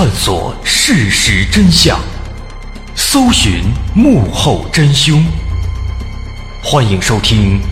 [0.00, 2.00] 探索事实真相，
[2.96, 5.22] 搜寻幕后真凶。
[6.64, 7.60] 欢迎收听《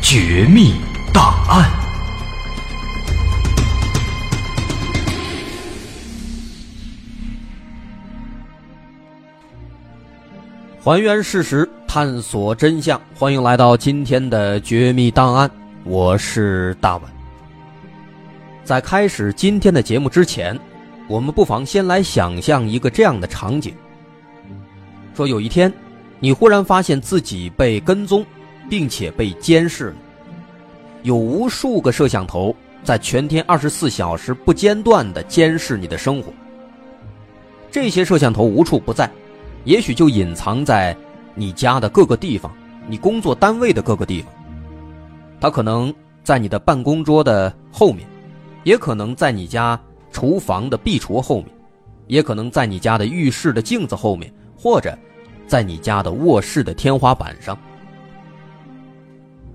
[0.00, 0.76] 绝密
[1.12, 1.68] 档案》，
[10.84, 13.00] 还原事实，探索真相。
[13.16, 15.48] 欢迎来到今天的《绝密档案》，
[15.82, 17.10] 我是大文。
[18.62, 20.56] 在开始今天的节目之前。
[21.08, 23.74] 我们不妨先来想象一个这样的场景：
[25.14, 25.72] 说有一天，
[26.20, 28.24] 你忽然发现自己被跟踪，
[28.70, 29.96] 并且被监视了，
[31.02, 36.32] 有无数个摄像头在全天二十四小时不间断地监视你的生活。
[37.70, 39.10] 这些摄像头无处不在，
[39.64, 40.96] 也许就隐藏在
[41.34, 42.50] 你家的各个地方，
[42.86, 44.32] 你工作单位的各个地方。
[45.40, 45.92] 它可能
[46.22, 48.06] 在你的办公桌的后面，
[48.62, 49.78] 也可能在你家。
[50.12, 51.48] 厨房的壁橱后面，
[52.06, 54.96] 也可能在你家的浴室的镜子后面，或者
[55.46, 57.58] 在你家的卧室的天花板上。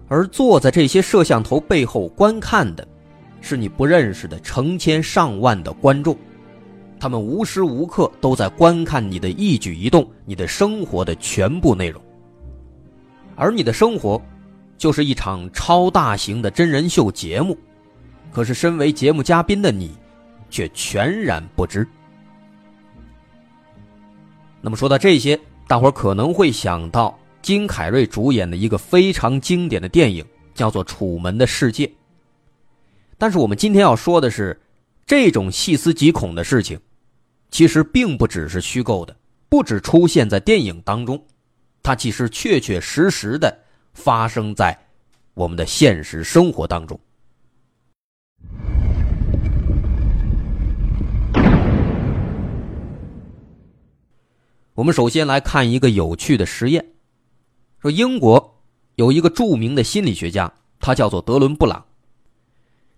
[0.09, 2.88] 而坐在这些摄像头背后观看的，
[3.41, 6.17] 是你不认识的成千上万的观众，
[7.00, 12.01] 他们无时无刻都在观看你的一举一动，你的生活的全部内容。
[13.35, 14.19] 而你的生活，
[14.78, 17.58] 就是一场超大型的真人秀节目，
[18.32, 19.91] 可是身为节目嘉宾的你。
[20.49, 21.88] 却全然不知。
[24.61, 31.85] 那么说到这些，大伙可能会想到金凯瑞主演的一个非常经典的电影，叫做《楚门的世界》。
[33.17, 34.59] 但是我们今天要说的是，
[35.05, 36.79] 这种细思极恐的事情，
[37.49, 39.16] 其实并不只是虚构的，
[39.47, 41.23] 不只出现在电影当中，
[41.82, 43.58] 它其实确确实实的
[43.94, 44.78] 发生在
[45.34, 46.99] 我们的现实生活当中。
[54.78, 56.85] 我们首先来看一个有趣的实验，
[57.82, 58.62] 说英国
[58.94, 61.84] 有一个著名的心理学家，他叫做德伦布朗。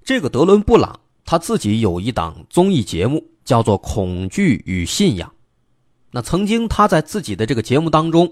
[0.03, 5.29] 这个德伦布朗，他自己有一档综艺节目，叫做《恐惧与信仰》。
[6.11, 8.29] 那曾经他在自己的这个节目当中，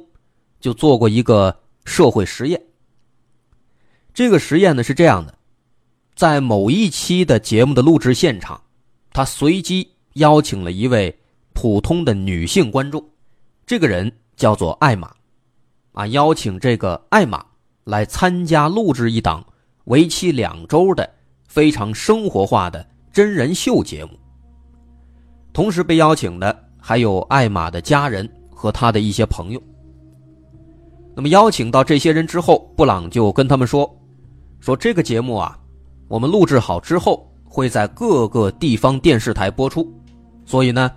[0.59, 2.61] 就做过一个社会实验。
[4.13, 5.37] 这个实验呢是这样的，
[6.15, 8.61] 在某一期的节目的录制现场，
[9.13, 11.17] 他随机邀请了一位
[11.53, 13.09] 普通的女性观众，
[13.67, 15.11] 这个人叫做艾玛，
[15.91, 17.45] 啊，邀请这个艾玛
[17.83, 19.45] 来参加录制一档
[19.83, 21.07] 为期两周的
[21.49, 24.11] 非常生活化的真人秀节目。
[25.51, 29.61] 同时被邀请的还有艾玛的家人和他的一些朋友。
[31.13, 33.93] 那么邀请到这些人之后，布朗就跟他们说。
[34.61, 35.59] 说这个节目啊，
[36.07, 39.85] 我们录制好之后会在各个地方电视台播出，
[40.45, 40.89] 所以呢，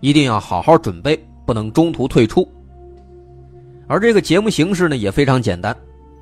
[0.00, 2.46] 一定要好好准备，不能中途退出。
[3.86, 5.74] 而这个节目形式呢也非常简单，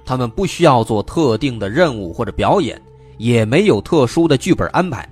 [0.05, 2.81] 他们不需要做特定的任务或者表演，
[3.17, 5.09] 也没有特殊的剧本安排，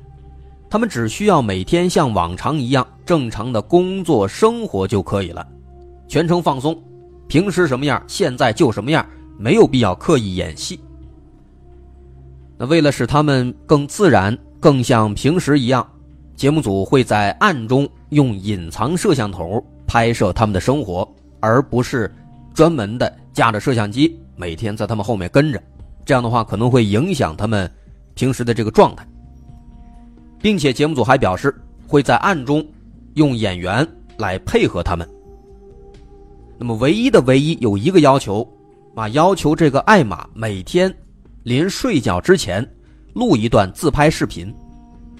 [0.68, 5.46] 他们只需要每天像往常一样正常的工作生活就可以了，
[6.06, 6.76] 全程放松，
[7.26, 9.04] 平时什么样现在就什么样，
[9.38, 10.78] 没有必要刻意演戏。
[12.58, 15.84] 那为了使他们更自然、更像平时一样，
[16.36, 21.06] 节目组会在暗中用隐藏摄像头拍摄他们的生活，
[21.38, 22.10] 而不是
[22.54, 25.62] 专门的架着摄像机每天在他们后面跟着。
[26.06, 27.70] 这样的话可能会影响他们
[28.14, 29.06] 平时的这个状态，
[30.40, 31.54] 并且节目组还表示
[31.86, 32.66] 会在暗中
[33.16, 33.86] 用演员
[34.16, 35.06] 来配合他们。
[36.56, 38.50] 那么唯一的唯一有一个要求，
[38.94, 40.90] 啊，要求这个艾玛每天。
[41.42, 42.66] 临睡觉之前，
[43.12, 44.50] 录一段自拍视频，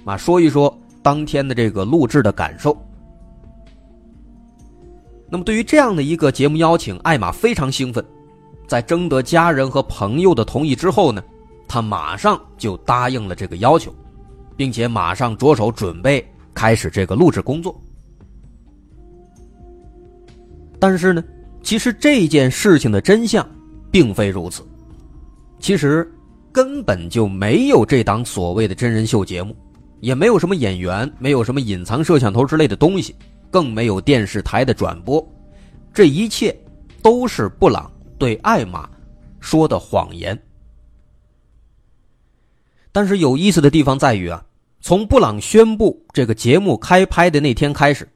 [0.07, 2.75] 啊，说一说当天的这个录制的感受。
[5.33, 8.05] 那么，对于这样的一个节目邀请，艾玛非常兴奋。
[8.69, 11.25] 在征得家人和朋友的同意之后呢，
[11.67, 13.91] 他马上就答应了这个要求，
[14.59, 17.75] 并且马上着手准备开始这个录制工作。
[20.79, 21.25] 但是呢，
[21.63, 23.49] 其实这件事情的真相
[23.91, 24.63] 并非如此。
[25.59, 26.07] 其实，
[26.53, 29.57] 根本就没有这档所谓的真人秀节目，
[30.01, 33.15] 也没有什么演员，没有什么隐藏摄像头之类的东西，
[33.53, 35.25] 更没有电视台的转播，
[35.93, 36.59] 这一切
[37.03, 38.89] 都是布朗对艾玛
[39.39, 40.37] 说的谎言。
[42.91, 44.43] 但是有意思的地方在于啊，
[44.81, 48.09] 从布朗宣布这个节目开拍的那天开始，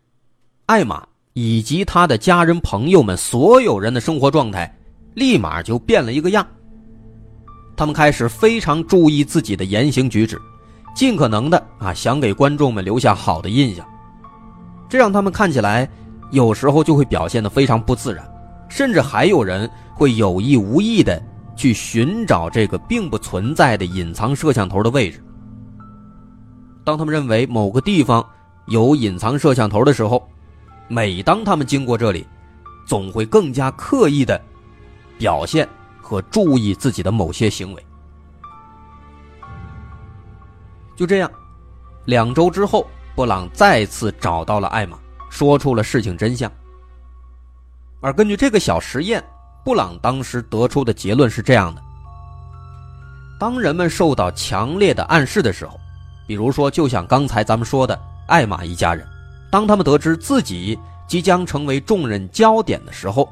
[0.65, 4.75] 艾玛以及他的家人朋友们所有人的生活状态，
[5.15, 6.47] 立马就变了一个样。
[7.77, 10.41] 他们开始非常注意自己的言行举止，
[10.94, 13.87] 尽可能的啊想给观众们留下好的印象，
[14.88, 15.88] 这让他们看起来
[16.31, 18.25] 有时候就会表现的非常不自然，
[18.69, 21.23] 甚至还有人会有意无意的
[21.55, 25.23] 去寻找这个并不存在的隐藏摄像头的位置。
[26.85, 28.25] 当他们认为某个地方
[28.67, 30.29] 有隐藏摄像头的时候，
[30.89, 32.27] 每当他们经过这里，
[32.87, 34.41] 总会更加刻意的
[35.19, 35.69] 表现。
[36.09, 37.87] 和注意自己的某些行为。
[40.94, 41.29] 就这样，
[42.05, 42.87] 两周之后，
[43.17, 44.99] 布朗再次找到了艾玛，
[45.31, 46.53] 说出了事情真相。
[48.03, 49.25] 而根据这个小实验，
[49.65, 51.83] 布朗当时得出的结论是这样的：
[53.41, 55.81] 当人们受到强烈的暗示的时候，
[56.27, 59.08] 比如说，就像刚才咱们说的艾玛一家人，
[59.51, 63.27] 当他们得知自己即将成为众人焦点的时候。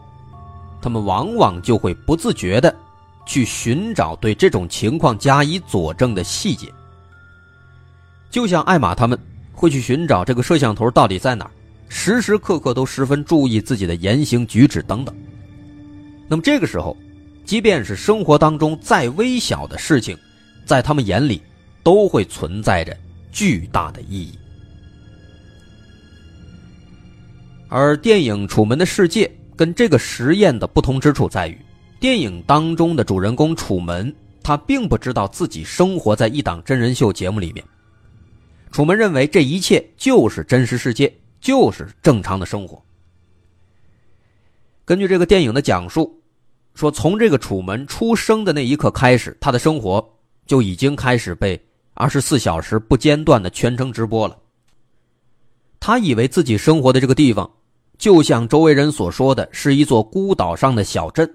[0.81, 2.75] 他们往往就会不自觉的
[3.25, 6.71] 去寻找对这种情况加以佐证的细节，
[8.31, 9.19] 就像艾玛他们
[9.55, 11.51] 会去寻找这个摄像头到底在哪儿，
[11.89, 15.15] 时时刻刻都十分注意自己的言行举止等等。
[16.29, 16.97] 那么这个时候，
[17.45, 20.19] 即便是生活当中再微小的事情，
[20.67, 21.41] 在他们眼里
[21.83, 22.97] 都会存在着
[23.33, 24.39] 巨大的意义。
[27.69, 29.27] 而电影《楚门的世界》。
[29.57, 31.57] 跟这个实验的不同之处在于，
[32.01, 37.65] 电影当中的主人公楚门，他并不知道自己生活在一档真人秀节目里面。
[38.75, 42.85] 楚门认为这一切就是真实世界，就是正常的生活。
[44.85, 46.21] 根据这个电影的讲述，
[46.75, 50.05] 说从这个楚门出生的那一刻开始，他的生活
[50.45, 51.65] 就已经开始被
[51.95, 54.37] 二十四小时不间断的全程直播了。
[55.79, 57.49] 他以为自己生活的这个地方。
[57.97, 61.33] 就像周围人所说的，是一座孤岛上的小镇，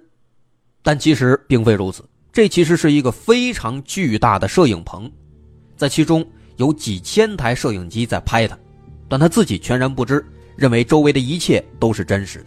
[0.84, 2.04] 但其实并非如此。
[2.34, 5.10] 这其实是一个非常巨大的摄影棚，
[5.78, 6.22] 在其中
[6.60, 8.58] 有几千台摄影机在拍他，
[9.08, 10.24] 但他自己全然不知，
[10.58, 12.46] 认为周围的一切都是真实的。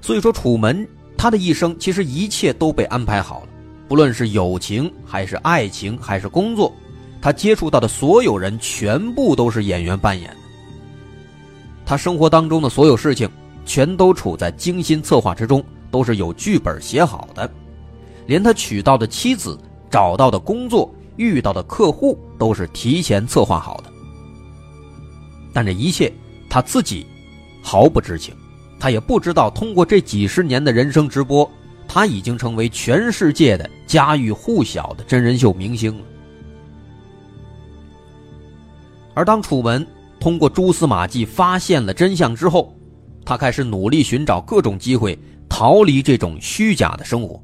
[0.00, 0.86] 所以说，楚门
[1.18, 3.48] 他的一生其实一切都被安排好了，
[3.88, 6.72] 不论是友情还是爱情还是工作，
[7.20, 10.36] 他接触到的所有人全部都是演员扮演的。
[11.84, 13.28] 他生活当中的所有事情，
[13.66, 15.60] 全都处在精心策划之中，
[15.90, 17.50] 都是有剧本写好的。
[18.26, 19.58] 连他娶到的妻子、
[19.90, 23.92] 找到的工作、遇到的客户，都是提前策划好的。
[25.52, 26.12] 但这一切，
[26.48, 27.06] 他自己
[27.62, 28.34] 毫不知情，
[28.78, 31.50] 他也不知道，通过这几十年的人生直播，
[31.86, 36.04] 他已经成为全世界的家喻户晓的真人秀明星了。
[39.14, 39.86] 而当楚门
[40.18, 42.74] 通过蛛丝马迹发现了真相之后，
[43.26, 45.18] 他开始努力寻找各种机会
[45.50, 47.38] 逃离这种虚假的生活。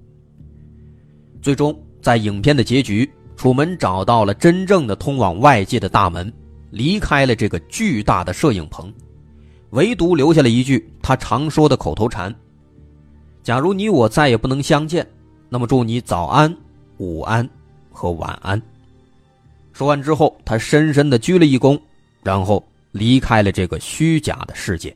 [1.43, 6.31] 最终，在影片的结局，楚门找到了真正的通往外界的大门。
[6.71, 8.93] 离开了这个巨大的摄影棚，
[9.71, 12.35] 唯独留下了一句他常说的口头禅
[13.43, 15.07] ：“假如你我再也不能相见，
[15.49, 16.55] 那么祝你早安、
[16.99, 17.49] 午安
[17.91, 18.61] 和晚安。”
[19.73, 21.81] 说完之后，他深深的鞠了一躬，
[22.23, 24.95] 然后离开了这个虚假的世界。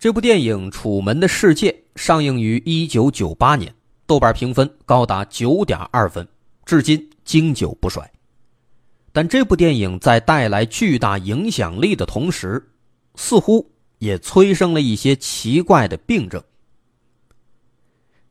[0.00, 3.74] 这部电影《楚门的世界》上映于一九九八年。
[4.06, 6.26] 豆瓣评分高达九点二分，
[6.64, 8.08] 至今经久不衰。
[9.12, 12.64] 但这部电影在带来巨大影响力的同时，
[13.16, 16.40] 似乎也催生了一些奇怪的病症。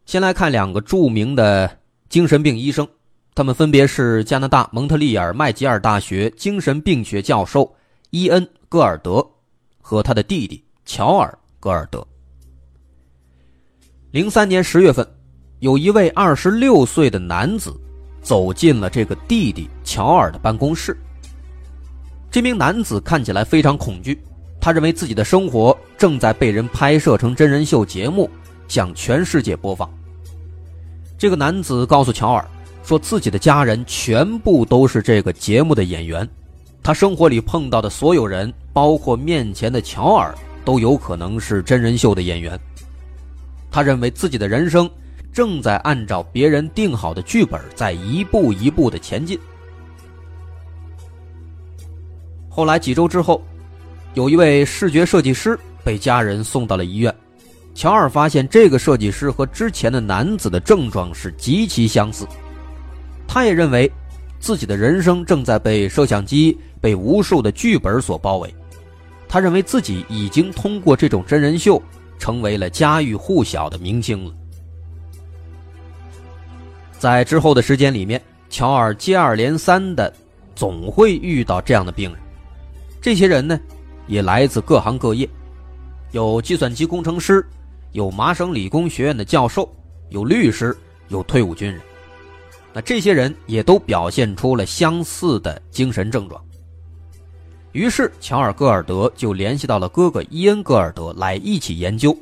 [0.05, 2.87] 先来看两个著名的精神病医生，
[3.35, 7.75] 他们分别是加拿大蒙特利尔麦吉尔大学精神病学教授
[8.09, 9.23] 伊恩·戈尔德
[9.81, 12.01] 和他的弟弟乔尔·戈尔德。
[14.11, 15.05] 零三年十月份。
[15.59, 17.75] 有一位二十六岁的男子
[18.21, 20.95] 走进了这个弟弟乔尔的办公室。
[22.29, 24.21] 这名男子看起来非常恐惧，
[24.61, 28.29] 他认为自己的生活正在被人拍摄成真人秀节目，
[28.67, 29.89] 向全世界播放。
[31.17, 32.47] 这个男子告诉乔尔，
[32.83, 36.29] 说自己的家人全部都是这个节目的演员，
[36.83, 42.59] 他生活里碰到的所有人，包括面前的乔尔，都有可能是真人秀的演员。
[43.71, 44.89] 他认为自己的人生。
[45.33, 49.37] 正在按照别人定好的剧本，在一步一步的前进。
[52.49, 53.39] 后来几周之后，
[54.15, 57.13] 有一位视觉设计师被家人送到了医院。
[57.75, 62.25] 乔尔发现这个设计师和之前的男子的症状是极其相似。
[63.27, 63.91] 他也认为
[64.39, 68.51] 自己的人生正在被摄像机、被无数的剧本所包围。
[69.37, 71.79] 他认为自己已经通过这种真人秀
[72.17, 74.33] 成为了家喻户晓的明星了。
[76.97, 80.11] 在之后的时间里面，乔尔接二连三的
[80.55, 82.19] 总会遇到这样的病人。
[82.99, 83.59] 这些人呢，
[84.07, 85.29] 也来自各行各业，
[86.13, 87.45] 有计算机工程师，
[87.91, 89.71] 有麻省理工学院的教授，
[90.09, 90.75] 有律师，
[91.09, 91.79] 有退伍军人。
[92.73, 96.43] 那这些人也都表现出了相似的精神症状。
[97.77, 102.17] 于是，乔尔·戈尔德就联系到了哥哥伊恩·戈尔德来一起研究。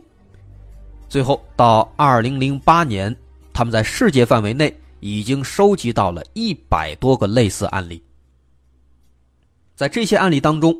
[1.07, 3.15] 最后，到二零零八年。
[3.53, 8.03] 他们在世界范围内已经收集到了一百多个类似案例。
[9.77, 10.75] 在这些案例当中，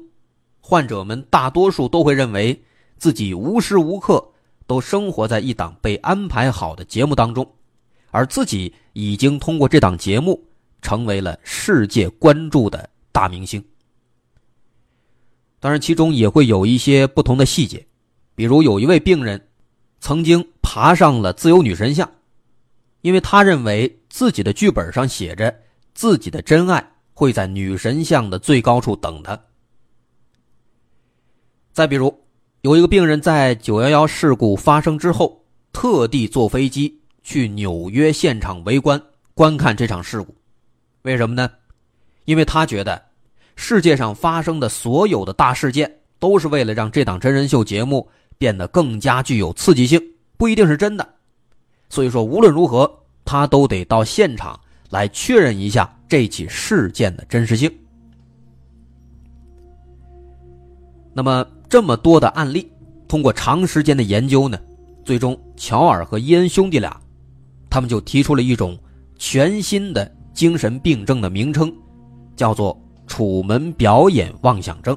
[0.60, 2.62] 患者们大多数都会认为
[2.98, 4.22] 自己无时无刻
[4.68, 7.50] 都生活在一档被安排好的节目当中，
[8.12, 10.38] 而自己已经通过这档节目
[10.82, 13.64] 成为了世界关注的大明星。
[15.60, 17.86] 当然，其中也会有一些不同的细节，
[18.36, 19.50] 比如有一位病人
[20.00, 22.10] 曾经爬上了自由女神像。
[23.02, 25.56] 因为他认为自己的剧本上写着
[25.94, 29.40] 自己的真爱会在女神像的最高处等他。
[31.72, 32.24] 再比如，
[32.62, 39.00] 有一个病人在九幺幺事故发生之后，特地坐飞机去纽约现场围观
[39.36, 40.34] 观看这场事故，
[41.04, 41.48] 为什么呢？
[42.26, 43.06] 因为他觉得
[43.56, 48.08] 世界上发生的所有的大事件都是为了让这档真人秀节目
[48.38, 50.02] 变得更加具有刺激性，
[50.38, 51.08] 不一定是真的。
[51.90, 52.92] 所以说，无论如何，
[53.24, 54.60] 他都得到现场
[54.90, 57.72] 来确认一下这起事件的真实性。
[61.14, 62.70] 那么，这么多的案例，
[63.08, 64.60] 通过长时间的研究呢，
[65.06, 67.00] 最终乔尔和伊恩兄弟俩，
[67.70, 68.78] 他们就提出了一种
[69.18, 71.74] 全新的精神病症的名称，
[72.36, 74.96] 叫做“楚门表演妄想症”。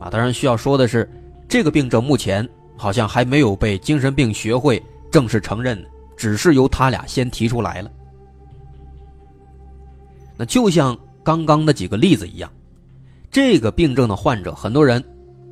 [0.00, 1.10] 啊，当然需要说的是，
[1.48, 4.82] 这个病症目前好像还没有被精神病学会。
[5.10, 5.82] 正式承认，
[6.18, 7.90] 只是由他俩先提出来了。
[10.36, 12.52] 那就像刚刚那几个例子一样，
[13.30, 15.02] 这个病症的患者，很多人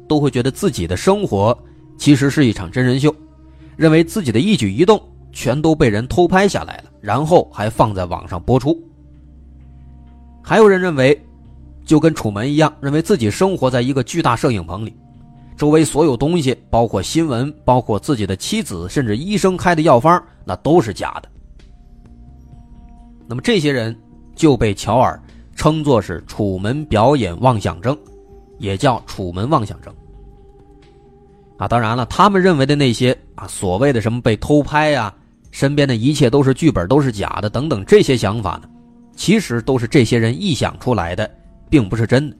[0.06, 1.58] 都会觉得自己的生活
[1.96, 3.12] 其实是一场真人秀，
[3.76, 8.78] 认为自己的一举一动全都被人偷拍下来了，然后还放在网上播出。
[10.48, 11.20] 还有人认为，
[11.84, 14.94] 就跟楚门一样，认为自己生活在一个巨大摄影棚里，
[15.56, 21.28] 周围所有东西，包括新闻，包括自己的妻子，甚至医生开的药方，那都是假的。
[23.26, 23.94] 那么这些人
[24.36, 25.20] 就被乔尔
[25.56, 27.98] 称作是楚门表演妄想症，
[28.58, 29.92] 也叫楚门妄想症。
[31.58, 35.12] 啊，当然了，他们认为的那些啊，所谓的什么被偷拍呀，
[35.50, 38.68] 身边的一切都是剧本，都是假的等等这些想法呢，
[39.16, 41.28] 其实都是这些人臆想出来的，
[41.68, 42.36] 并不是真的。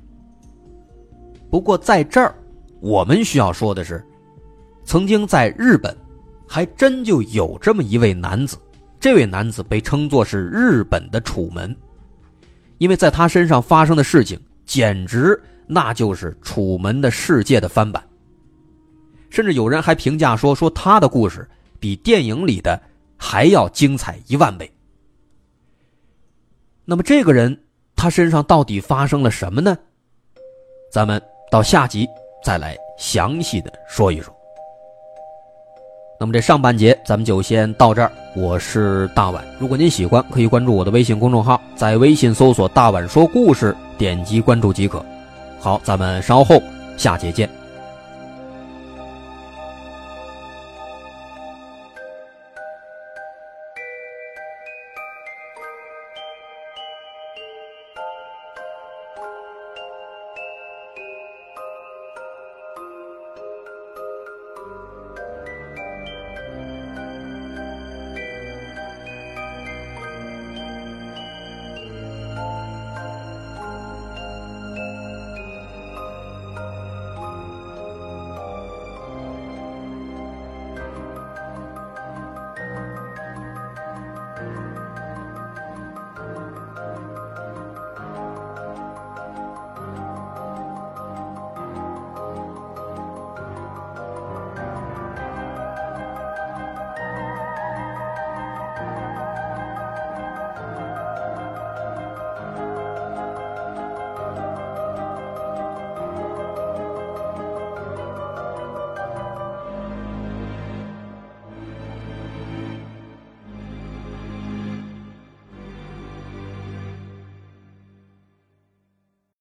[1.51, 2.35] 不过在这儿，
[2.81, 4.05] 我们需要说的是，
[4.85, 5.97] 曾经在日本，
[6.47, 8.59] 还真就有这么一位男子，
[9.01, 11.75] 这位男子被称作是日本的楚门，
[12.79, 18.03] 因为在他身上发生的事情，简直那就是楚门的世界的翻版。
[19.31, 21.49] 甚至有人还评价说：“说他的故事
[21.81, 22.81] 比电影里的
[23.17, 24.71] 还要精彩一万倍。”
[26.89, 27.59] 那么这个人
[27.97, 29.77] 他身上到底发生了什么呢？
[30.93, 32.09] 咱们到下集
[32.45, 34.33] 再来详细的说一说。
[36.19, 38.11] 那么这上半节咱们就先到这儿。
[38.37, 45.05] 我是大碗，如果您喜欢，可以关注我的微信公众号，在微信搜索“大碗说故事”，点击关注即可。
[45.59, 46.63] 好，咱们稍后
[46.97, 47.51] 下节见。